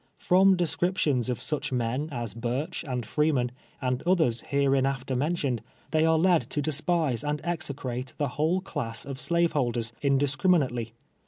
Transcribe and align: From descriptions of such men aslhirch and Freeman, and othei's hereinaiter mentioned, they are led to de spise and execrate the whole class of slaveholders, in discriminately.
From 0.17 0.55
descriptions 0.55 1.29
of 1.29 1.39
such 1.39 1.71
men 1.71 2.09
aslhirch 2.11 2.83
and 2.91 3.05
Freeman, 3.05 3.51
and 3.79 3.99
othei's 4.05 4.41
hereinaiter 4.49 5.15
mentioned, 5.15 5.61
they 5.91 6.07
are 6.07 6.17
led 6.17 6.41
to 6.49 6.59
de 6.59 6.71
spise 6.71 7.23
and 7.23 7.39
execrate 7.45 8.15
the 8.17 8.29
whole 8.29 8.61
class 8.61 9.05
of 9.05 9.21
slaveholders, 9.21 9.93
in 10.01 10.17
discriminately. 10.17 10.93